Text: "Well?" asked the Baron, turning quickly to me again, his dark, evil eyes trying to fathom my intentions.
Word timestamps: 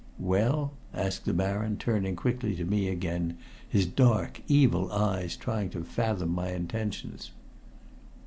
"Well?" 0.17 0.73
asked 0.95 1.25
the 1.25 1.31
Baron, 1.33 1.77
turning 1.77 2.15
quickly 2.15 2.55
to 2.55 2.65
me 2.65 2.87
again, 2.87 3.37
his 3.69 3.85
dark, 3.85 4.41
evil 4.47 4.91
eyes 4.91 5.35
trying 5.35 5.69
to 5.77 5.83
fathom 5.83 6.29
my 6.29 6.53
intentions. 6.53 7.29